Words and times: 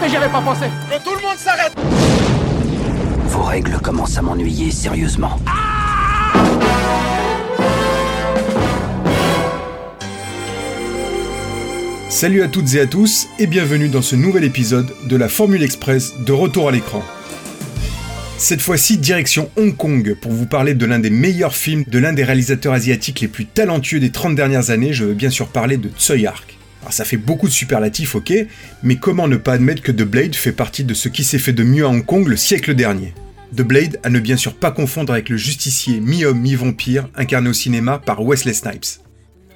Mais 0.00 0.08
j'y 0.08 0.16
avais 0.16 0.28
pas 0.28 0.40
pensé. 0.40 0.66
Que 0.90 1.02
tout 1.02 1.14
le 1.16 1.22
monde 1.22 1.36
s'arrête 1.38 1.72
Vos 3.28 3.42
règles 3.42 3.78
commencent 3.82 4.18
à 4.18 4.22
m'ennuyer 4.22 4.70
sérieusement. 4.70 5.38
Salut 12.08 12.42
à 12.42 12.48
toutes 12.48 12.74
et 12.74 12.80
à 12.80 12.86
tous 12.86 13.26
et 13.38 13.46
bienvenue 13.46 13.88
dans 13.88 14.02
ce 14.02 14.16
nouvel 14.16 14.44
épisode 14.44 14.90
de 15.06 15.16
la 15.16 15.28
Formule 15.28 15.62
Express 15.62 16.14
de 16.20 16.32
retour 16.32 16.68
à 16.68 16.72
l'écran. 16.72 17.02
Cette 18.38 18.60
fois-ci, 18.60 18.98
direction 18.98 19.50
Hong 19.56 19.76
Kong 19.76 20.14
pour 20.20 20.32
vous 20.32 20.46
parler 20.46 20.74
de 20.74 20.86
l'un 20.86 20.98
des 20.98 21.10
meilleurs 21.10 21.54
films 21.54 21.84
de 21.86 21.98
l'un 21.98 22.12
des 22.12 22.24
réalisateurs 22.24 22.74
asiatiques 22.74 23.20
les 23.20 23.28
plus 23.28 23.46
talentueux 23.46 24.00
des 24.00 24.10
30 24.10 24.34
dernières 24.34 24.70
années, 24.70 24.92
je 24.92 25.04
veux 25.04 25.14
bien 25.14 25.30
sûr 25.30 25.48
parler 25.48 25.78
de 25.78 25.88
Tsui 25.88 26.26
Hark. 26.26 26.55
Ça 26.90 27.04
fait 27.04 27.16
beaucoup 27.16 27.48
de 27.48 27.52
superlatifs, 27.52 28.14
ok, 28.14 28.32
mais 28.82 28.96
comment 28.96 29.28
ne 29.28 29.36
pas 29.36 29.54
admettre 29.54 29.82
que 29.82 29.92
The 29.92 30.02
Blade 30.02 30.34
fait 30.34 30.52
partie 30.52 30.84
de 30.84 30.94
ce 30.94 31.08
qui 31.08 31.24
s'est 31.24 31.38
fait 31.38 31.52
de 31.52 31.64
mieux 31.64 31.84
à 31.84 31.88
Hong 31.88 32.04
Kong 32.04 32.26
le 32.26 32.36
siècle 32.36 32.74
dernier? 32.74 33.12
The 33.54 33.62
Blade 33.62 34.00
à 34.02 34.10
ne 34.10 34.18
bien 34.18 34.36
sûr 34.36 34.54
pas 34.54 34.70
confondre 34.70 35.12
avec 35.12 35.28
le 35.28 35.36
justicier 35.36 36.00
mi-homme 36.00 36.40
mi-vampire 36.40 37.08
incarné 37.14 37.48
au 37.48 37.52
cinéma 37.52 37.98
par 38.04 38.22
Wesley 38.22 38.54
Snipes. 38.54 39.00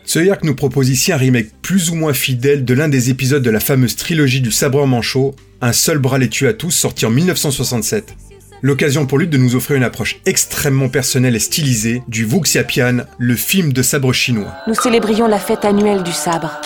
Tsuyark 0.07 0.45
nous 0.45 0.55
propose 0.55 0.89
ici 0.89 1.13
un 1.13 1.17
remake 1.17 1.51
plus 1.63 1.91
ou 1.91 1.95
moins 1.95 2.15
fidèle 2.15 2.65
de 2.65 2.75
l'un 2.75 2.89
des 2.89 3.11
épisodes 3.11 3.43
de 3.43 3.51
la 3.51 3.61
fameuse 3.61 3.97
trilogie 3.97 4.41
du 4.41 4.51
sabre 4.51 4.87
manchot, 4.87 5.35
Un 5.61 5.73
seul 5.73 5.99
bras 5.99 6.19
les 6.19 6.29
tue 6.31 6.49
à 6.49 6.55
tous, 6.55 6.71
sorti 6.71 7.05
en 7.05 7.11
1967. 7.11 8.15
L'occasion 8.63 9.07
pour 9.07 9.19
lui 9.19 9.29
de 9.29 9.39
nous 9.39 9.57
offrir 9.57 9.77
une 9.77 9.85
approche 9.85 10.21
extrêmement 10.27 10.89
personnelle 10.89 11.37
et 11.37 11.41
stylisée 11.41 12.03
du 12.09 12.25
Wuxiapian, 12.27 13.05
le 13.19 13.37
film 13.37 13.73
de 13.73 13.83
sabre 13.83 14.13
chinois. 14.13 14.53
Nous 14.67 14.75
célébrions 14.75 15.27
la 15.27 15.39
fête 15.39 15.65
annuelle 15.65 16.03
du 16.03 16.13
sabre. 16.13 16.61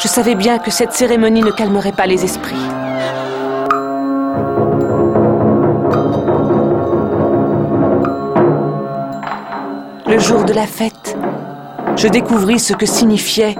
Je 0.00 0.08
savais 0.08 0.34
bien 0.34 0.58
que 0.58 0.70
cette 0.70 0.92
cérémonie 0.92 1.40
ne 1.40 1.50
calmerait 1.50 1.92
pas 1.92 2.06
les 2.06 2.24
esprits. 2.24 2.54
Le 10.06 10.18
jour 10.18 10.44
de 10.44 10.52
la 10.52 10.66
fête, 10.66 11.16
je 11.96 12.08
découvris 12.08 12.58
ce 12.58 12.74
que 12.74 12.86
signifiait 12.86 13.56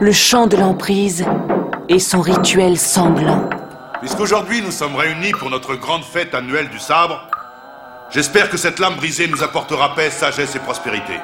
le 0.00 0.12
chant 0.12 0.46
de 0.46 0.56
l'emprise 0.56 1.24
et 1.88 1.98
son 1.98 2.20
rituel 2.20 2.78
sanglant. 2.78 3.48
Puisqu'aujourd'hui 4.00 4.62
nous 4.62 4.70
sommes 4.72 4.96
réunis 4.96 5.32
pour 5.32 5.50
notre 5.50 5.74
grande 5.74 6.04
fête 6.04 6.34
annuelle 6.34 6.70
du 6.70 6.78
sabre, 6.78 7.28
j'espère 8.10 8.48
que 8.48 8.56
cette 8.56 8.78
lame 8.78 8.96
brisée 8.96 9.28
nous 9.28 9.42
apportera 9.42 9.94
paix, 9.94 10.10
sagesse 10.10 10.56
et 10.56 10.60
prospérité. 10.60 11.14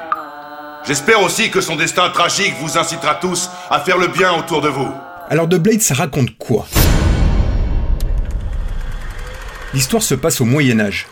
J'espère 0.83 1.21
aussi 1.21 1.51
que 1.51 1.61
son 1.61 1.75
destin 1.75 2.09
tragique 2.09 2.55
vous 2.59 2.77
incitera 2.77 3.13
tous 3.15 3.51
à 3.69 3.79
faire 3.79 3.99
le 3.99 4.07
bien 4.07 4.33
autour 4.33 4.61
de 4.61 4.67
vous. 4.67 4.91
Alors 5.29 5.47
The 5.47 5.55
Blade, 5.55 5.81
ça 5.81 5.93
raconte 5.93 6.35
quoi? 6.39 6.67
L'histoire 9.75 10.01
se 10.01 10.15
passe 10.15 10.41
au 10.41 10.45
Moyen 10.45 10.79
Âge. 10.79 11.05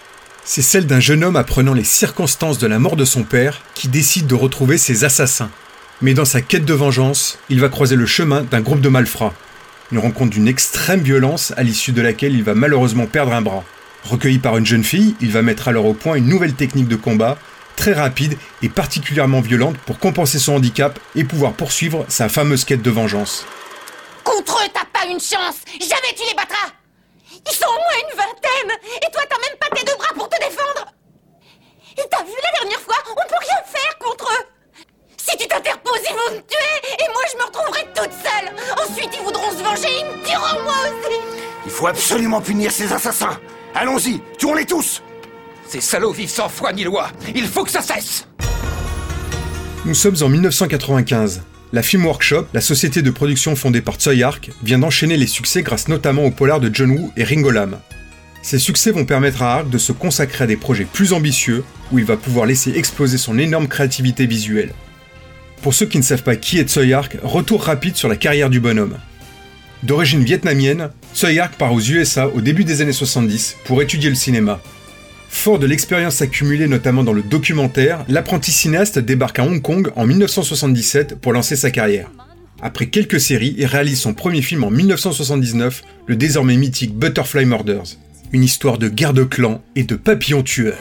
C'est 0.43 0.63
celle 0.63 0.87
d'un 0.87 0.99
jeune 0.99 1.23
homme 1.23 1.35
apprenant 1.35 1.75
les 1.75 1.83
circonstances 1.83 2.57
de 2.57 2.65
la 2.65 2.79
mort 2.79 2.95
de 2.95 3.05
son 3.05 3.21
père 3.21 3.61
qui 3.75 3.87
décide 3.87 4.25
de 4.25 4.33
retrouver 4.33 4.79
ses 4.79 5.03
assassins. 5.03 5.51
Mais 6.01 6.15
dans 6.15 6.25
sa 6.25 6.41
quête 6.41 6.65
de 6.65 6.73
vengeance, 6.73 7.37
il 7.49 7.61
va 7.61 7.69
croiser 7.69 7.95
le 7.95 8.07
chemin 8.07 8.41
d'un 8.41 8.61
groupe 8.61 8.81
de 8.81 8.89
malfrats. 8.89 9.35
Une 9.91 9.99
rencontre 9.99 10.31
d'une 10.31 10.47
extrême 10.47 11.01
violence 11.01 11.53
à 11.57 11.63
l'issue 11.63 11.91
de 11.91 12.01
laquelle 12.01 12.33
il 12.33 12.43
va 12.43 12.55
malheureusement 12.55 13.05
perdre 13.05 13.33
un 13.33 13.41
bras. 13.43 13.63
Recueilli 14.03 14.39
par 14.39 14.57
une 14.57 14.65
jeune 14.65 14.83
fille, 14.83 15.15
il 15.21 15.31
va 15.31 15.43
mettre 15.43 15.67
alors 15.67 15.85
au 15.85 15.93
point 15.93 16.15
une 16.15 16.27
nouvelle 16.27 16.53
technique 16.53 16.87
de 16.87 16.95
combat, 16.95 17.37
très 17.79 17.93
rapide 17.93 18.37
et 18.61 18.67
particulièrement 18.67 19.39
violente 19.39 19.77
pour 19.85 19.99
compenser 19.99 20.37
son 20.37 20.55
handicap 20.55 20.99
et 21.15 21.23
pouvoir 21.23 21.53
poursuivre 21.53 22.05
sa 22.09 22.27
fameuse 22.27 22.65
quête 22.65 22.81
de 22.81 22.91
vengeance. 22.91 23.45
Contre 24.25 24.57
eux, 24.57 24.69
t'as 24.73 24.83
pas 24.83 25.07
une 25.07 25.19
chance. 25.19 25.63
Jamais 25.79 26.13
tu 26.13 26.27
les 26.27 26.35
battras. 26.35 26.73
Ils 27.31 27.55
sont 27.55 27.69
au 27.69 27.79
moins 27.79 27.99
une 28.03 28.17
vingtaine. 28.17 28.77
Et 28.97 29.11
toi, 29.13 29.21
t'as 29.29 29.37
même 29.37 29.57
pas 29.61 29.73
tes 29.73 29.85
deux 29.85 29.95
bras 29.95 30.13
pour 30.13 30.27
te 30.27 30.37
défendre. 30.39 30.91
Et 31.97 32.03
t'as 32.11 32.23
vu 32.23 32.33
la 32.43 32.59
dernière 32.59 32.81
fois 32.81 32.97
On 33.11 33.15
peut 33.15 33.39
rien 33.39 33.63
faire 33.65 33.97
contre 33.97 34.25
eux. 34.25 34.45
Si 35.15 35.37
tu 35.37 35.47
t'interposes, 35.47 36.01
ils 36.03 36.15
vont 36.15 36.35
me 36.35 36.41
tuer. 36.41 36.95
Et 36.99 37.07
moi, 37.13 37.21
je 37.31 37.37
me 37.37 37.43
retrouverai 37.43 37.85
toute 37.95 38.11
seule. 38.11 38.51
Ensuite, 38.83 39.09
ils 39.17 39.23
voudront 39.23 39.51
se 39.51 39.63
venger 39.63 39.87
et 39.87 39.99
ils 40.01 40.19
me 40.19 40.25
tueront 40.25 40.63
moi 40.63 40.75
aussi. 40.83 41.15
Il 41.65 41.71
faut 41.71 41.87
absolument 41.87 42.41
punir 42.41 42.71
ces 42.73 42.91
assassins. 42.91 43.39
Allons-y, 43.73 44.21
tuons-les 44.37 44.65
tous 44.65 45.01
Ces 45.71 45.81
salauds 45.81 46.13
vivent 46.13 46.31
sans 46.31 46.49
foi 46.49 46.73
ni 46.73 46.83
loi 46.83 47.11
Il 47.35 47.45
faut 47.45 47.63
que 47.63 47.69
ça 47.69 47.83
cesse 47.83 48.27
Nous 49.85 49.93
sommes 49.93 50.15
en 50.21 50.27
1995. 50.27 51.43
La 51.73 51.83
Film 51.83 52.07
Workshop, 52.07 52.47
la 52.55 52.61
société 52.61 53.03
de 53.03 53.11
production 53.11 53.55
fondée 53.55 53.81
par 53.81 53.97
Tsui 53.97 54.23
Hark, 54.23 54.49
vient 54.63 54.79
d'enchaîner 54.79 55.15
les 55.15 55.27
succès 55.27 55.61
grâce 55.61 55.87
notamment 55.87 56.25
au 56.25 56.31
polar 56.31 56.59
de 56.59 56.73
John 56.73 56.89
Woo 56.89 57.11
et 57.15 57.23
Ringo 57.23 57.51
Lam. 57.51 57.77
Ces 58.41 58.57
succès 58.57 58.89
vont 58.89 59.05
permettre 59.05 59.43
à 59.43 59.57
Hark 59.57 59.69
de 59.69 59.77
se 59.77 59.91
consacrer 59.91 60.45
à 60.45 60.47
des 60.47 60.57
projets 60.57 60.87
plus 60.91 61.13
ambitieux, 61.13 61.63
où 61.91 61.99
il 61.99 62.05
va 62.05 62.17
pouvoir 62.17 62.47
laisser 62.47 62.71
exploser 62.71 63.19
son 63.19 63.37
énorme 63.37 63.67
créativité 63.67 64.25
visuelle. 64.25 64.73
Pour 65.61 65.75
ceux 65.75 65.85
qui 65.85 65.99
ne 65.99 66.03
savent 66.03 66.23
pas 66.23 66.35
qui 66.35 66.57
est 66.57 66.67
Tsui 66.67 66.93
Hark, 66.93 67.17
retour 67.21 67.61
rapide 67.61 67.95
sur 67.95 68.09
la 68.09 68.15
carrière 68.15 68.49
du 68.49 68.59
bonhomme. 68.59 68.97
D'origine 69.83 70.23
vietnamienne, 70.23 70.89
Tsui 71.13 71.37
Hark 71.37 71.53
part 71.59 71.73
aux 71.73 71.79
USA 71.79 72.27
au 72.27 72.41
début 72.41 72.63
des 72.63 72.81
années 72.81 72.91
70 72.91 73.57
pour 73.65 73.83
étudier 73.83 74.09
le 74.09 74.15
cinéma. 74.15 74.59
Fort 75.29 75.59
de 75.59 75.67
l'expérience 75.67 76.21
accumulée 76.21 76.67
notamment 76.67 77.03
dans 77.03 77.13
le 77.13 77.21
documentaire, 77.21 78.03
l'apprenti 78.09 78.51
cinéaste 78.51 78.99
débarque 78.99 79.39
à 79.39 79.43
Hong 79.43 79.61
Kong 79.61 79.91
en 79.95 80.05
1977 80.05 81.15
pour 81.15 81.31
lancer 81.31 81.55
sa 81.55 81.71
carrière. 81.71 82.09
Après 82.61 82.87
quelques 82.87 83.21
séries, 83.21 83.55
il 83.57 83.65
réalise 83.65 84.01
son 84.01 84.13
premier 84.13 84.41
film 84.41 84.65
en 84.65 84.71
1979, 84.71 85.83
le 86.07 86.15
désormais 86.17 86.57
mythique 86.57 86.93
Butterfly 86.93 87.45
Murders. 87.45 87.97
Une 88.33 88.43
histoire 88.43 88.79
de 88.79 88.89
guerre 88.89 89.13
de 89.13 89.23
clans 89.23 89.61
et 89.75 89.83
de 89.83 89.95
papillons 89.95 90.43
tueurs. 90.43 90.77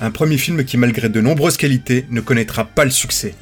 Un 0.00 0.10
premier 0.10 0.38
film 0.38 0.64
qui, 0.64 0.76
malgré 0.76 1.08
de 1.08 1.20
nombreuses 1.20 1.56
qualités, 1.56 2.06
ne 2.10 2.20
connaîtra 2.20 2.64
pas 2.64 2.84
le 2.84 2.90
succès. 2.90 3.34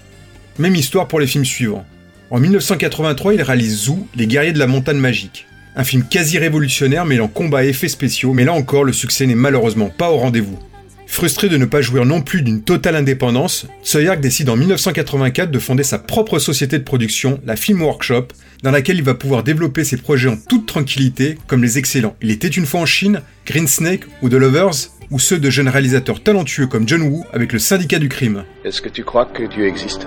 Même 0.59 0.77
histoire 0.77 1.09
pour 1.09 1.19
les 1.19 1.27
films 1.27 1.45
suivants. 1.45 1.85
En 2.31 2.39
1983, 2.39 3.35
il 3.35 3.43
réalise 3.43 3.85
Zoo, 3.85 4.07
Les 4.15 4.27
guerriers 4.27 4.53
de 4.53 4.59
la 4.59 4.67
montagne 4.67 4.99
magique. 4.99 5.47
Un 5.77 5.83
film 5.83 6.05
quasi 6.09 6.39
révolutionnaire 6.39 7.05
mêlant 7.05 7.27
combat 7.27 7.65
et 7.65 7.69
effets 7.69 7.89
spéciaux, 7.89 8.33
mais 8.33 8.45
là 8.45 8.53
encore, 8.53 8.85
le 8.85 8.93
succès 8.93 9.27
n'est 9.27 9.35
malheureusement 9.35 9.91
pas 9.91 10.11
au 10.11 10.17
rendez-vous. 10.17 10.59
Frustré 11.07 11.49
de 11.49 11.57
ne 11.57 11.65
pas 11.65 11.83
jouir 11.83 12.05
non 12.05 12.23
plus 12.23 12.43
d'une 12.43 12.63
totale 12.63 12.97
indépendance, 12.97 13.67
Tsui 13.83 14.09
Hark 14.09 14.21
décide 14.21 14.49
en 14.49 14.57
1984 14.57 15.51
de 15.51 15.59
fonder 15.59 15.83
sa 15.83 15.99
propre 15.99 16.39
société 16.39 16.79
de 16.79 16.85
production, 16.85 17.41
la 17.45 17.57
Film 17.57 17.83
Workshop, 17.83 18.29
dans 18.63 18.71
laquelle 18.71 18.97
il 18.97 19.05
va 19.05 19.15
pouvoir 19.15 19.43
développer 19.43 19.85
ses 19.85 19.97
projets 19.97 20.29
en 20.29 20.37
toute 20.37 20.67
tranquillité, 20.67 21.37
comme 21.47 21.63
les 21.63 21.79
excellents 21.79 22.17
Il 22.23 22.31
était 22.31 22.49
une 22.49 22.67
fois 22.67 22.81
en 22.81 22.87
Chine, 22.87 23.21
Green 23.47 23.67
Snake 23.69 24.05
ou 24.23 24.29
The 24.29 24.35
Lovers, 24.35 24.91
ou 25.11 25.19
ceux 25.19 25.39
de 25.39 25.51
jeunes 25.51 25.69
réalisateurs 25.69 26.23
talentueux 26.23 26.67
comme 26.67 26.89
John 26.89 27.03
Woo 27.03 27.25
avec 27.33 27.53
le 27.53 27.59
syndicat 27.59 27.99
du 27.99 28.09
crime. 28.09 28.45
Est-ce 28.65 28.81
que 28.81 28.89
tu 28.89 29.05
crois 29.05 29.27
que 29.27 29.45
Dieu 29.45 29.67
existe? 29.67 30.07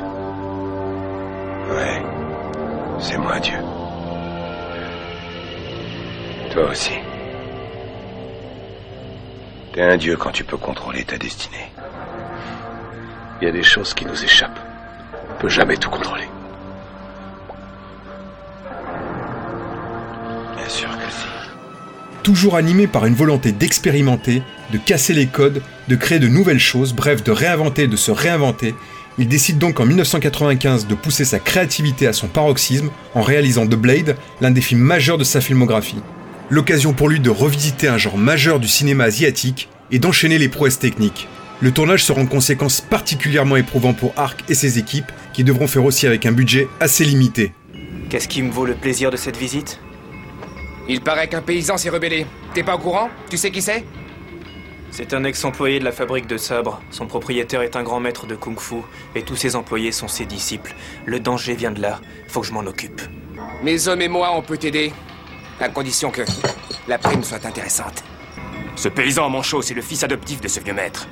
Ouais. 1.77 2.01
C'est 2.99 3.17
moi, 3.17 3.39
Dieu. 3.39 3.57
Toi 6.51 6.71
aussi. 6.71 6.93
T'es 9.73 9.83
un 9.83 9.97
Dieu 9.97 10.17
quand 10.17 10.31
tu 10.31 10.43
peux 10.43 10.57
contrôler 10.57 11.03
ta 11.03 11.19
destinée. 11.19 11.71
Il 13.39 13.45
y 13.45 13.47
a 13.47 13.51
des 13.51 13.61
choses 13.61 13.93
qui 13.93 14.05
nous 14.05 14.23
échappent. 14.23 14.59
On 15.29 15.39
peut 15.39 15.49
jamais 15.49 15.77
tout 15.77 15.91
contrôler. 15.91 16.27
Bien 20.55 20.69
sûr 20.69 20.89
que 20.89 21.11
si. 21.11 21.27
Toujours 22.23 22.55
animé 22.55 22.87
par 22.87 23.05
une 23.05 23.13
volonté 23.13 23.51
d'expérimenter, 23.51 24.41
de 24.73 24.79
casser 24.79 25.13
les 25.13 25.27
codes, 25.27 25.61
de 25.87 25.95
créer 25.95 26.17
de 26.17 26.27
nouvelles 26.27 26.59
choses, 26.59 26.93
bref, 26.93 27.23
de 27.23 27.31
réinventer, 27.31 27.87
de 27.87 27.95
se 27.95 28.09
réinventer, 28.09 28.73
il 29.19 29.27
décide 29.27 29.57
donc 29.57 29.79
en 29.79 29.85
1995 29.85 30.87
de 30.87 30.95
pousser 30.95 31.25
sa 31.25 31.39
créativité 31.39 32.07
à 32.07 32.13
son 32.13 32.27
paroxysme 32.27 32.89
en 33.15 33.21
réalisant 33.21 33.65
The 33.65 33.75
Blade, 33.75 34.15
l'un 34.41 34.51
des 34.51 34.61
films 34.61 34.81
majeurs 34.81 35.17
de 35.17 35.23
sa 35.23 35.41
filmographie. 35.41 36.01
L'occasion 36.49 36.93
pour 36.93 37.09
lui 37.09 37.19
de 37.19 37.29
revisiter 37.29 37.87
un 37.87 37.97
genre 37.97 38.17
majeur 38.17 38.59
du 38.59 38.67
cinéma 38.67 39.05
asiatique 39.05 39.69
et 39.91 39.99
d'enchaîner 39.99 40.37
les 40.37 40.49
prouesses 40.49 40.79
techniques. 40.79 41.27
Le 41.59 41.71
tournage 41.71 42.03
sera 42.03 42.21
en 42.21 42.27
conséquence 42.27 42.81
particulièrement 42.81 43.55
éprouvant 43.55 43.93
pour 43.93 44.13
Ark 44.15 44.43
et 44.47 44.53
ses 44.53 44.77
équipes, 44.77 45.11
qui 45.33 45.43
devront 45.43 45.67
faire 45.67 45.83
aussi 45.83 46.05
avec 46.05 46.25
un 46.27 46.31
budget 46.31 46.67
assez 46.79 47.03
limité. 47.03 47.51
Qu'est-ce 48.09 48.27
qui 48.27 48.43
me 48.43 48.51
vaut 48.51 48.65
le 48.65 48.75
plaisir 48.75 49.09
de 49.09 49.17
cette 49.17 49.37
visite? 49.37 49.79
Il 50.87 51.01
paraît 51.01 51.27
qu'un 51.27 51.41
paysan 51.41 51.77
s'est 51.77 51.89
rebellé. 51.89 52.27
T'es 52.53 52.63
pas 52.63 52.75
au 52.75 52.79
courant? 52.79 53.09
Tu 53.29 53.37
sais 53.37 53.51
qui 53.51 53.61
c'est? 53.61 53.83
C'est 54.91 55.13
un 55.13 55.23
ex-employé 55.23 55.79
de 55.79 55.83
la 55.83 55.91
fabrique 55.91 56.27
de 56.27 56.37
sabres. 56.37 56.81
Son 56.91 57.07
propriétaire 57.07 57.61
est 57.61 57.75
un 57.75 57.83
grand 57.83 57.99
maître 57.99 58.25
de 58.25 58.35
kung-fu 58.35 58.77
et 59.15 59.21
tous 59.21 59.35
ses 59.35 59.55
employés 59.55 59.91
sont 59.91 60.07
ses 60.07 60.25
disciples. 60.25 60.75
Le 61.05 61.19
danger 61.19 61.55
vient 61.55 61.71
de 61.71 61.81
là. 61.81 61.99
Faut 62.27 62.41
que 62.41 62.47
je 62.47 62.53
m'en 62.53 62.61
occupe. 62.61 63.01
Mes 63.63 63.87
hommes 63.87 64.01
et 64.01 64.07
moi, 64.07 64.31
on 64.35 64.41
peut 64.41 64.57
t'aider. 64.57 64.91
À 65.59 65.69
condition 65.69 66.11
que 66.11 66.21
la 66.87 66.97
prime 66.97 67.23
soit 67.23 67.45
intéressante. 67.45 68.03
Ce 68.75 68.89
paysan 68.89 69.25
en 69.25 69.29
manchot, 69.29 69.61
c'est 69.61 69.73
le 69.73 69.81
fils 69.81 70.03
adoptif 70.03 70.39
de 70.39 70.47
ce 70.47 70.59
vieux 70.59 70.73
maître. 70.73 71.07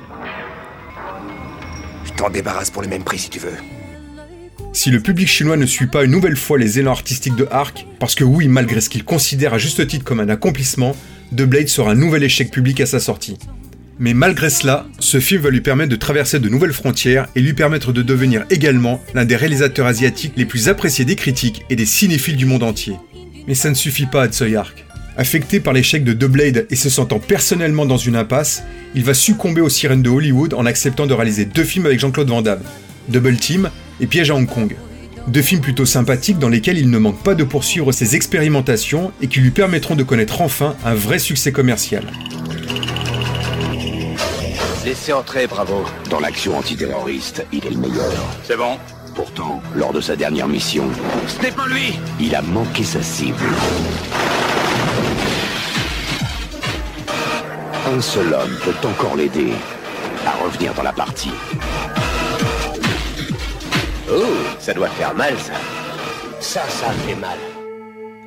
Je 2.04 2.12
t'en 2.12 2.30
débarrasse 2.30 2.70
pour 2.70 2.82
le 2.82 2.88
même 2.88 3.02
prix 3.02 3.18
si 3.18 3.30
tu 3.30 3.38
veux. 3.38 3.56
Si 4.72 4.90
le 4.90 5.00
public 5.00 5.26
chinois 5.26 5.56
ne 5.56 5.66
suit 5.66 5.86
pas 5.86 6.04
une 6.04 6.10
nouvelle 6.10 6.36
fois 6.36 6.58
les 6.58 6.78
élans 6.78 6.92
artistiques 6.92 7.34
de 7.34 7.48
Ark, 7.50 7.86
parce 7.98 8.14
que 8.14 8.24
oui, 8.24 8.46
malgré 8.46 8.80
ce 8.80 8.88
qu'il 8.88 9.04
considère 9.04 9.54
à 9.54 9.58
juste 9.58 9.86
titre 9.86 10.04
comme 10.04 10.20
un 10.20 10.28
accomplissement, 10.28 10.94
The 11.32 11.42
Blade 11.42 11.68
sera 11.68 11.92
un 11.92 11.94
nouvel 11.94 12.22
échec 12.22 12.50
public 12.50 12.80
à 12.80 12.86
sa 12.86 13.00
sortie. 13.00 13.38
Mais 13.98 14.12
malgré 14.12 14.50
cela, 14.50 14.86
ce 14.98 15.20
film 15.20 15.40
va 15.40 15.50
lui 15.50 15.62
permettre 15.62 15.90
de 15.90 15.96
traverser 15.96 16.38
de 16.38 16.48
nouvelles 16.50 16.72
frontières 16.72 17.28
et 17.34 17.40
lui 17.40 17.54
permettre 17.54 17.92
de 17.92 18.02
devenir 18.02 18.44
également 18.50 19.02
l'un 19.14 19.24
des 19.24 19.36
réalisateurs 19.36 19.86
asiatiques 19.86 20.34
les 20.36 20.44
plus 20.44 20.68
appréciés 20.68 21.06
des 21.06 21.16
critiques 21.16 21.64
et 21.70 21.76
des 21.76 21.86
cinéphiles 21.86 22.36
du 22.36 22.44
monde 22.44 22.62
entier. 22.62 22.96
Mais 23.48 23.54
ça 23.54 23.70
ne 23.70 23.74
suffit 23.74 24.06
pas 24.06 24.24
à 24.24 24.28
Tsui 24.28 24.54
Ark. 24.54 24.84
Affecté 25.16 25.60
par 25.60 25.72
l'échec 25.72 26.04
de 26.04 26.12
The 26.12 26.30
Blade 26.30 26.66
et 26.68 26.76
se 26.76 26.90
sentant 26.90 27.18
personnellement 27.18 27.86
dans 27.86 27.96
une 27.96 28.16
impasse, 28.16 28.64
il 28.94 29.02
va 29.02 29.14
succomber 29.14 29.62
aux 29.62 29.70
sirènes 29.70 30.02
de 30.02 30.10
Hollywood 30.10 30.52
en 30.52 30.66
acceptant 30.66 31.06
de 31.06 31.14
réaliser 31.14 31.46
deux 31.46 31.64
films 31.64 31.86
avec 31.86 31.98
Jean-Claude 31.98 32.28
Van 32.28 32.42
Damme, 32.42 32.60
Double 33.08 33.36
Team 33.36 33.70
et 34.00 34.06
Piège 34.06 34.30
à 34.30 34.34
Hong 34.34 34.46
Kong. 34.46 34.76
Deux 35.28 35.40
films 35.40 35.62
plutôt 35.62 35.86
sympathiques 35.86 36.38
dans 36.38 36.50
lesquels 36.50 36.76
il 36.76 36.90
ne 36.90 36.98
manque 36.98 37.22
pas 37.22 37.34
de 37.34 37.44
poursuivre 37.44 37.92
ses 37.92 38.14
expérimentations 38.14 39.10
et 39.22 39.26
qui 39.26 39.40
lui 39.40 39.52
permettront 39.52 39.96
de 39.96 40.02
connaître 40.02 40.42
enfin 40.42 40.76
un 40.84 40.94
vrai 40.94 41.18
succès 41.18 41.50
commercial. 41.50 42.04
Laissez 44.86 45.12
entrer, 45.12 45.48
bravo. 45.48 45.84
Dans 46.10 46.20
l'action 46.20 46.56
antiterroriste, 46.56 47.44
il 47.52 47.66
est 47.66 47.70
le 47.70 47.76
meilleur. 47.76 48.12
C'est 48.44 48.56
bon. 48.56 48.78
Pourtant, 49.16 49.60
lors 49.74 49.92
de 49.92 50.00
sa 50.00 50.14
dernière 50.14 50.46
mission, 50.46 50.84
Ce 51.26 51.42
n'est 51.42 51.50
pas 51.50 51.66
lui 51.66 51.98
il 52.20 52.32
a 52.36 52.40
manqué 52.40 52.84
sa 52.84 53.02
cible. 53.02 53.34
Un 57.92 58.00
seul 58.00 58.32
homme 58.32 58.56
peut 58.62 58.86
encore 58.86 59.16
l'aider 59.16 59.54
à 60.24 60.44
revenir 60.44 60.72
dans 60.74 60.84
la 60.84 60.92
partie. 60.92 61.32
Oh, 64.08 64.22
ça 64.60 64.72
doit 64.72 64.90
faire 64.90 65.16
mal, 65.16 65.34
ça. 65.36 65.54
Ça, 66.38 66.62
ça 66.68 66.92
fait 67.08 67.16
mal. 67.16 67.38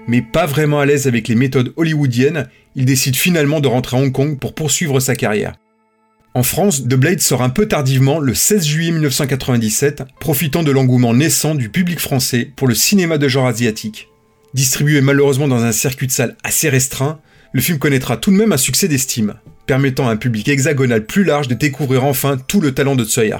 Mais 0.08 0.22
pas 0.22 0.46
vraiment 0.46 0.82
à 0.82 0.86
l'aise 0.86 1.08
avec 1.08 1.30
les 1.30 1.36
méthodes 1.36 1.72
hollywoodiennes, 1.78 2.50
il 2.76 2.84
décide 2.84 3.16
finalement 3.16 3.62
de 3.62 3.70
rentrer 3.70 3.96
à 3.96 4.02
Hong 4.02 4.12
Kong 4.12 4.38
pour 4.38 4.54
poursuivre 4.54 5.00
sa 5.00 5.16
carrière. 5.16 5.54
En 6.40 6.44
France, 6.44 6.84
The 6.86 6.96
Blade 6.96 7.20
sort 7.20 7.42
un 7.42 7.50
peu 7.50 7.68
tardivement 7.68 8.18
le 8.20 8.34
16 8.34 8.66
juillet 8.66 8.92
1997, 8.92 10.04
profitant 10.22 10.64
de 10.64 10.72
l'engouement 10.72 11.14
naissant 11.14 11.54
du 11.54 11.68
public 11.68 12.00
français 12.00 12.50
pour 12.56 12.66
le 12.66 12.76
cinéma 12.76 13.18
de 13.18 13.28
genre 13.28 13.46
asiatique. 13.46 14.08
Distribué 14.54 15.02
malheureusement 15.02 15.50
dans 15.50 15.66
un 15.66 15.74
circuit 15.74 16.08
de 16.08 16.14
salle 16.14 16.38
assez 16.46 16.70
restreint, 16.70 17.20
le 17.52 17.60
film 17.60 17.78
connaîtra 17.78 18.16
tout 18.16 18.32
de 18.32 18.38
même 18.38 18.54
un 18.54 18.58
succès 18.58 18.88
d'estime, 18.88 19.34
permettant 19.66 20.08
à 20.08 20.14
un 20.14 20.16
public 20.16 20.48
hexagonal 20.48 21.06
plus 21.06 21.26
large 21.26 21.50
de 21.50 21.56
découvrir 21.56 22.06
enfin 22.06 22.38
tout 22.38 22.62
le 22.62 22.74
talent 22.74 22.96
de 22.96 23.04
Tsui. 23.04 23.34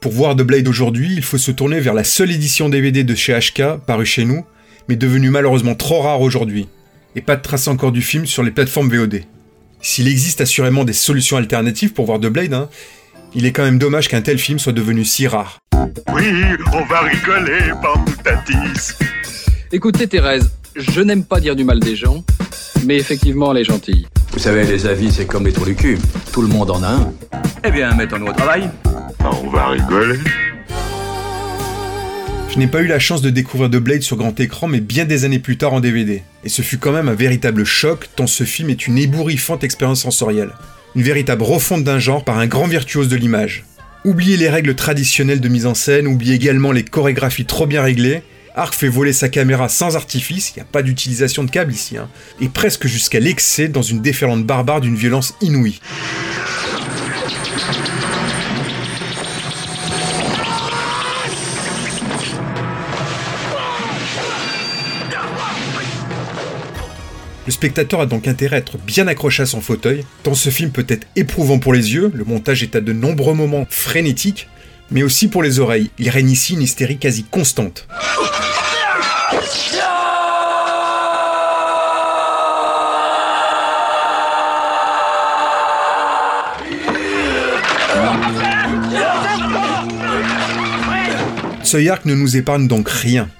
Pour 0.00 0.12
voir 0.12 0.34
The 0.34 0.44
Blade 0.44 0.68
aujourd'hui, 0.68 1.12
il 1.14 1.22
faut 1.22 1.36
se 1.36 1.50
tourner 1.50 1.78
vers 1.78 1.92
la 1.92 2.04
seule 2.04 2.30
édition 2.30 2.70
DVD 2.70 3.04
de 3.04 3.14
chez 3.14 3.38
HK, 3.38 3.84
parue 3.86 4.06
chez 4.06 4.24
nous, 4.24 4.46
mais 4.88 4.96
devenue 4.96 5.28
malheureusement 5.28 5.74
trop 5.74 6.00
rare 6.00 6.22
aujourd'hui, 6.22 6.68
et 7.16 7.20
pas 7.20 7.36
de 7.36 7.42
trace 7.42 7.68
encore 7.68 7.92
du 7.92 8.00
film 8.00 8.24
sur 8.24 8.42
les 8.42 8.50
plateformes 8.50 8.88
VOD. 8.88 9.24
S'il 9.80 10.08
existe 10.08 10.40
assurément 10.40 10.84
des 10.84 10.92
solutions 10.92 11.36
alternatives 11.36 11.92
pour 11.92 12.06
voir 12.06 12.18
The 12.18 12.26
Blade, 12.26 12.52
hein, 12.52 12.68
il 13.34 13.46
est 13.46 13.52
quand 13.52 13.62
même 13.62 13.78
dommage 13.78 14.08
qu'un 14.08 14.22
tel 14.22 14.38
film 14.38 14.58
soit 14.58 14.72
devenu 14.72 15.04
si 15.04 15.26
rare. 15.28 15.58
Oui, 16.12 16.24
on 16.72 16.84
va 16.84 17.00
rigoler, 17.00 17.72
Pamputatis. 17.82 18.94
Écoutez 19.70 20.08
Thérèse, 20.08 20.50
je 20.76 21.00
n'aime 21.00 21.24
pas 21.24 21.40
dire 21.40 21.54
du 21.54 21.64
mal 21.64 21.78
des 21.78 21.94
gens, 21.94 22.24
mais 22.84 22.96
effectivement 22.96 23.52
elle 23.52 23.58
est 23.58 23.64
gentille. 23.64 24.06
Vous 24.32 24.38
savez, 24.38 24.64
les 24.64 24.86
avis, 24.86 25.12
c'est 25.12 25.26
comme 25.26 25.46
les 25.46 25.52
trous 25.52 25.64
du 25.64 25.74
cul. 25.74 25.98
Tout 26.32 26.42
le 26.42 26.48
monde 26.48 26.70
en 26.70 26.82
a 26.82 26.88
un. 26.88 27.12
Eh 27.64 27.70
bien, 27.70 27.94
mettons-nous 27.94 28.26
au 28.28 28.32
travail. 28.32 28.70
On 29.20 29.48
va 29.48 29.68
rigoler. 29.68 30.18
Je 32.58 32.64
n'ai 32.64 32.68
pas 32.68 32.82
eu 32.82 32.88
la 32.88 32.98
chance 32.98 33.22
de 33.22 33.30
découvrir 33.30 33.70
The 33.70 33.76
Blade 33.76 34.02
sur 34.02 34.16
grand 34.16 34.40
écran, 34.40 34.66
mais 34.66 34.80
bien 34.80 35.04
des 35.04 35.24
années 35.24 35.38
plus 35.38 35.58
tard 35.58 35.74
en 35.74 35.78
DVD. 35.78 36.24
Et 36.42 36.48
ce 36.48 36.60
fut 36.60 36.78
quand 36.78 36.90
même 36.90 37.08
un 37.08 37.14
véritable 37.14 37.62
choc, 37.62 38.08
tant 38.16 38.26
ce 38.26 38.42
film 38.42 38.68
est 38.68 38.88
une 38.88 38.98
ébouriffante 38.98 39.62
expérience 39.62 40.00
sensorielle. 40.00 40.50
Une 40.96 41.04
véritable 41.04 41.44
refonte 41.44 41.84
d'un 41.84 42.00
genre 42.00 42.24
par 42.24 42.36
un 42.36 42.48
grand 42.48 42.66
virtuose 42.66 43.06
de 43.06 43.14
l'image. 43.14 43.64
Oubliez 44.04 44.36
les 44.36 44.48
règles 44.48 44.74
traditionnelles 44.74 45.40
de 45.40 45.48
mise 45.48 45.66
en 45.66 45.74
scène, 45.74 46.08
oubliez 46.08 46.34
également 46.34 46.72
les 46.72 46.82
chorégraphies 46.82 47.44
trop 47.44 47.68
bien 47.68 47.80
réglées. 47.80 48.24
Ark 48.56 48.74
fait 48.74 48.88
voler 48.88 49.12
sa 49.12 49.28
caméra 49.28 49.68
sans 49.68 49.94
artifice, 49.94 50.50
il 50.50 50.54
n'y 50.58 50.62
a 50.62 50.68
pas 50.72 50.82
d'utilisation 50.82 51.44
de 51.44 51.50
câble 51.52 51.72
ici, 51.72 51.96
hein, 51.96 52.08
et 52.40 52.48
presque 52.48 52.88
jusqu'à 52.88 53.20
l'excès 53.20 53.68
dans 53.68 53.82
une 53.82 54.00
déferlante 54.00 54.44
barbare 54.44 54.80
d'une 54.80 54.96
violence 54.96 55.34
inouïe. 55.40 55.78
Le 67.48 67.52
spectateur 67.52 68.02
a 68.02 68.04
donc 68.04 68.28
intérêt 68.28 68.56
à 68.56 68.58
être 68.58 68.76
bien 68.76 69.08
accroché 69.08 69.42
à 69.42 69.46
son 69.46 69.62
fauteuil, 69.62 70.04
tant 70.22 70.34
ce 70.34 70.50
film 70.50 70.70
peut 70.70 70.84
être 70.86 71.06
éprouvant 71.16 71.58
pour 71.58 71.72
les 71.72 71.94
yeux, 71.94 72.12
le 72.14 72.24
montage 72.24 72.62
est 72.62 72.76
à 72.76 72.82
de 72.82 72.92
nombreux 72.92 73.32
moments 73.32 73.66
frénétique, 73.70 74.50
mais 74.90 75.02
aussi 75.02 75.28
pour 75.28 75.42
les 75.42 75.58
oreilles. 75.58 75.90
Il 75.98 76.10
règne 76.10 76.28
ici 76.28 76.52
une 76.52 76.60
hystérie 76.60 76.98
quasi 76.98 77.24
constante. 77.24 77.88
Tsui 91.64 91.88
Hark 91.88 92.04
ne 92.04 92.14
nous 92.14 92.36
épargne 92.36 92.68
donc 92.68 92.90
rien. 92.90 93.30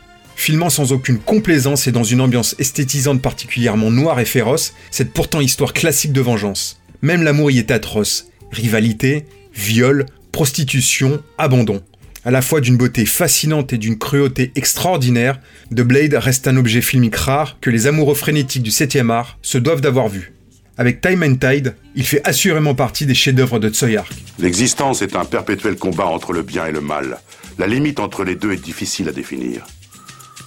Filmant 0.48 0.70
sans 0.70 0.92
aucune 0.92 1.18
complaisance 1.18 1.88
et 1.88 1.92
dans 1.92 2.04
une 2.04 2.22
ambiance 2.22 2.56
esthétisante 2.58 3.20
particulièrement 3.20 3.90
noire 3.90 4.18
et 4.18 4.24
féroce, 4.24 4.72
cette 4.90 5.12
pourtant 5.12 5.42
histoire 5.42 5.74
classique 5.74 6.14
de 6.14 6.22
vengeance. 6.22 6.80
Même 7.02 7.22
l'amour 7.22 7.50
y 7.50 7.58
est 7.58 7.70
atroce. 7.70 8.28
Rivalité, 8.50 9.26
viol, 9.54 10.06
prostitution, 10.32 11.22
abandon. 11.36 11.82
À 12.24 12.30
la 12.30 12.40
fois 12.40 12.62
d'une 12.62 12.78
beauté 12.78 13.04
fascinante 13.04 13.74
et 13.74 13.76
d'une 13.76 13.98
cruauté 13.98 14.50
extraordinaire, 14.54 15.38
The 15.70 15.82
Blade 15.82 16.14
reste 16.14 16.48
un 16.48 16.56
objet 16.56 16.80
filmique 16.80 17.16
rare 17.16 17.58
que 17.60 17.68
les 17.68 17.86
amoureux 17.86 18.14
frénétiques 18.14 18.62
du 18.62 18.70
7e 18.70 19.10
art 19.10 19.36
se 19.42 19.58
doivent 19.58 19.82
d'avoir 19.82 20.08
vu. 20.08 20.32
Avec 20.78 21.02
Time 21.02 21.24
and 21.24 21.34
Tide, 21.34 21.74
il 21.94 22.06
fait 22.06 22.26
assurément 22.26 22.74
partie 22.74 23.04
des 23.04 23.12
chefs-d'œuvre 23.12 23.58
de 23.58 23.68
Tsui 23.68 23.98
Hark. 23.98 24.14
L'existence 24.38 25.02
est 25.02 25.14
un 25.14 25.26
perpétuel 25.26 25.76
combat 25.76 26.06
entre 26.06 26.32
le 26.32 26.40
bien 26.40 26.64
et 26.64 26.72
le 26.72 26.80
mal. 26.80 27.18
La 27.58 27.66
limite 27.66 28.00
entre 28.00 28.24
les 28.24 28.34
deux 28.34 28.52
est 28.52 28.64
difficile 28.64 29.10
à 29.10 29.12
définir. 29.12 29.66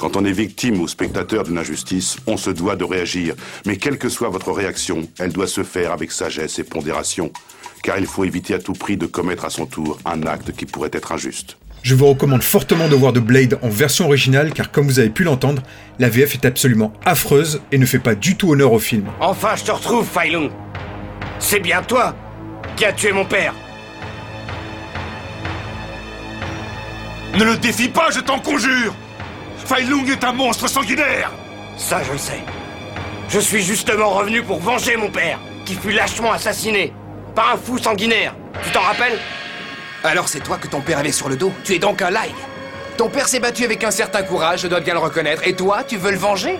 Quand 0.02 0.18
on 0.18 0.26
est 0.26 0.32
victime 0.32 0.82
ou 0.82 0.88
spectateur 0.88 1.44
d'une 1.44 1.60
injustice, 1.60 2.18
on 2.26 2.36
se 2.36 2.50
doit 2.50 2.76
de 2.76 2.84
réagir. 2.84 3.36
Mais 3.68 3.78
quelle 3.78 4.00
que 4.00 4.10
soit 4.10 4.30
votre 4.30 4.52
réaction, 4.52 5.08
elle 5.20 5.32
doit 5.32 5.46
se 5.46 5.62
faire 5.62 5.92
avec 5.92 6.12
sagesse 6.12 6.58
et 6.58 6.64
pondération. 6.64 7.32
Car 7.84 8.00
il 8.00 8.08
faut 8.08 8.24
éviter 8.24 8.56
à 8.56 8.60
tout 8.60 8.74
prix 8.74 8.98
de 8.98 9.06
commettre 9.06 9.46
à 9.46 9.52
son 9.52 9.68
tour 9.68 10.00
un 10.06 10.24
acte 10.24 10.54
qui 10.54 10.66
pourrait 10.66 10.90
être 10.92 11.12
injuste. 11.12 11.58
Je 11.84 11.94
vous 11.94 12.08
recommande 12.08 12.42
fortement 12.42 12.88
de 12.88 12.96
voir 12.96 13.14
The 13.14 13.20
Blade 13.20 13.60
en 13.62 13.70
version 13.70 14.06
originale 14.06 14.54
car 14.54 14.72
comme 14.72 14.88
vous 14.88 14.98
avez 14.98 15.12
pu 15.12 15.24
l'entendre, 15.24 15.62
la 16.00 16.10
VF 16.10 16.34
est 16.34 16.46
absolument 16.46 16.94
affreuse 17.06 17.62
et 17.72 17.78
ne 17.78 17.86
fait 17.86 18.00
pas 18.00 18.16
du 18.16 18.36
tout 18.36 18.54
honneur 18.54 18.74
au 18.74 18.80
film. 18.80 19.06
Enfin, 19.20 19.56
je 19.56 19.66
te 19.66 19.72
retrouve, 19.72 20.04
Fai 20.04 20.32
Lung. 20.32 20.50
C'est 21.38 21.60
bien 21.60 21.84
toi 21.84 22.16
qui 22.76 22.86
as 22.86 22.94
tué 22.94 23.12
mon 23.12 23.26
père. 23.26 23.54
Ne 27.38 27.44
le 27.44 27.56
défie 27.58 27.90
pas, 27.90 28.10
je 28.10 28.20
t'en 28.20 28.40
conjure 28.40 28.96
Fai 29.74 29.84
Lung 29.84 30.06
est 30.10 30.22
un 30.26 30.34
monstre 30.34 30.68
sanguinaire 30.68 31.32
Ça, 31.78 32.02
je 32.04 32.12
le 32.12 32.18
sais. 32.18 32.42
Je 33.30 33.40
suis 33.40 33.64
justement 33.64 34.10
revenu 34.10 34.42
pour 34.44 34.60
venger 34.60 34.98
mon 34.98 35.10
père, 35.10 35.40
qui 35.66 35.76
fut 35.76 35.94
lâchement 35.94 36.34
assassiné 36.34 36.92
par 37.36 37.54
un 37.54 37.58
fou 37.58 37.78
sanguinaire. 37.78 38.36
Tu 38.66 38.72
t'en 38.72 38.82
rappelles? 38.82 39.18
Alors 40.04 40.28
c'est 40.28 40.42
toi 40.42 40.58
que 40.58 40.68
ton 40.68 40.82
père 40.82 40.98
avait 40.98 41.14
sur 41.14 41.30
le 41.30 41.38
dos 41.38 41.54
Tu 41.64 41.76
es 41.76 41.80
donc 41.80 42.02
un 42.02 42.10
lie 42.10 42.36
Ton 42.98 43.08
père 43.08 43.30
s'est 43.30 43.40
battu 43.40 43.64
avec 43.64 43.82
un 43.86 43.92
certain 43.92 44.24
courage, 44.24 44.64
je 44.64 44.68
dois 44.68 44.82
bien 44.82 44.94
le 44.94 45.00
reconnaître. 45.00 45.48
Et 45.48 45.56
toi, 45.56 45.86
tu 45.88 45.96
veux 45.96 46.12
le 46.12 46.18
venger? 46.18 46.60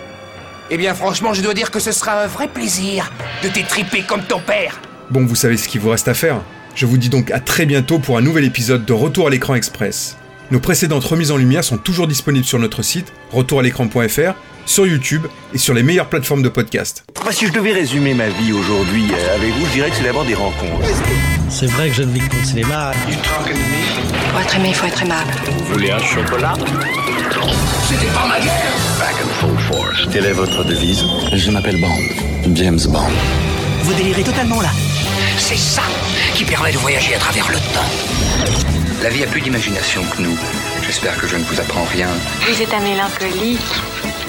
Eh 0.70 0.78
bien 0.78 0.94
franchement, 0.94 1.34
je 1.34 1.42
dois 1.42 1.52
dire 1.52 1.70
que 1.70 1.80
ce 1.80 1.92
sera 1.92 2.22
un 2.22 2.26
vrai 2.26 2.48
plaisir 2.48 3.12
de 3.42 3.48
t'étriper 3.48 4.04
comme 4.04 4.22
ton 4.22 4.40
père. 4.40 4.80
Bon, 5.10 5.26
vous 5.26 5.36
savez 5.36 5.58
ce 5.58 5.68
qu'il 5.68 5.82
vous 5.82 5.90
reste 5.90 6.08
à 6.08 6.14
faire 6.14 6.40
Je 6.74 6.86
vous 6.86 6.96
dis 6.96 7.10
donc 7.10 7.30
à 7.30 7.40
très 7.40 7.66
bientôt 7.66 7.98
pour 7.98 8.16
un 8.16 8.22
nouvel 8.22 8.46
épisode 8.46 8.86
de 8.86 8.92
Retour 8.94 9.26
à 9.26 9.30
l'écran 9.30 9.54
express. 9.54 10.16
Nos 10.52 10.60
précédentes 10.60 11.04
remises 11.04 11.30
en 11.30 11.38
lumière 11.38 11.64
sont 11.64 11.78
toujours 11.78 12.06
disponibles 12.06 12.44
sur 12.44 12.58
notre 12.58 12.82
site 12.82 13.10
retouralécran.fr, 13.30 14.34
sur 14.66 14.86
YouTube 14.86 15.26
et 15.54 15.56
sur 15.56 15.72
les 15.72 15.82
meilleures 15.82 16.10
plateformes 16.10 16.42
de 16.42 16.50
podcast. 16.50 17.06
si 17.30 17.46
je 17.46 17.52
devais 17.52 17.72
résumer 17.72 18.12
ma 18.12 18.28
vie 18.28 18.52
aujourd'hui 18.52 19.06
euh, 19.14 19.34
avec 19.34 19.50
vous, 19.54 19.64
je 19.64 19.72
dirais 19.72 19.88
que 19.88 19.96
c'est 19.96 20.02
d'abord 20.04 20.26
des 20.26 20.34
rencontres. 20.34 20.86
C'est 21.48 21.68
vrai 21.68 21.88
que 21.88 21.94
je 21.94 22.02
ne 22.02 22.12
vis 22.12 22.20
que 22.20 22.36
le 22.36 22.44
cinéma. 22.44 22.92
Pour 24.30 24.40
être 24.40 24.56
aimé, 24.56 24.68
il 24.68 24.74
faut 24.74 24.86
être 24.86 25.02
aimable. 25.02 25.30
Vous 25.46 25.72
voulez 25.72 25.90
un 25.90 25.98
chocolat? 25.98 26.52
C'était 27.88 28.12
pas 28.12 28.26
ma 28.28 28.38
guerre 28.38 28.72
Back 28.98 29.14
and 29.24 29.28
full 29.40 29.58
force. 29.58 30.06
Quelle 30.12 30.26
est 30.26 30.32
votre 30.34 30.64
devise? 30.64 31.02
Je 31.32 31.50
m'appelle 31.50 31.80
Bond. 31.80 32.54
James 32.54 32.80
Bond. 32.88 33.08
Vous 33.84 33.94
délirez 33.94 34.22
totalement 34.22 34.60
là. 34.60 34.70
C'est 35.38 35.56
ça 35.56 35.82
qui 36.34 36.44
permet 36.44 36.72
de 36.72 36.78
voyager 36.78 37.14
à 37.14 37.18
travers 37.18 37.48
le 37.48 37.56
temps. 37.56 38.81
La 39.02 39.08
vie 39.08 39.24
a 39.24 39.26
plus 39.26 39.40
d'imagination 39.40 40.04
que 40.04 40.22
nous. 40.22 40.38
J'espère 40.82 41.18
que 41.18 41.26
je 41.26 41.36
ne 41.36 41.42
vous 41.42 41.60
apprends 41.60 41.82
rien. 41.82 42.06
Vous 42.48 42.62
êtes 42.62 42.72
un 42.72 42.78
mélancolique. 42.78 43.58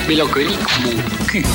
Mélancolique, 0.07 0.59
mon 0.81 1.25
cul. 1.27 1.45